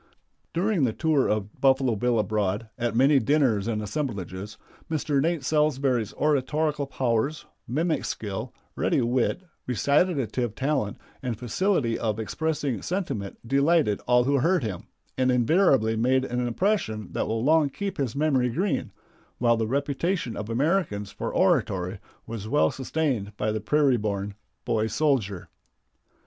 [0.51, 4.57] During the tour of Buffalo Bill abroad, at many dinners and assemblages
[4.89, 5.21] Mr.
[5.21, 13.37] Nate Salsbury's oratorical powers, mimic skill, ready wit, recitative talent, and facility of expressing sentiment
[13.47, 14.87] delighted all who heard him,
[15.19, 18.91] and invariably made an impression that will long keep his memory green,
[19.37, 24.33] while the reputation of Americans for oratory was well sustained by the prairie born
[24.65, 25.47] boy soldier.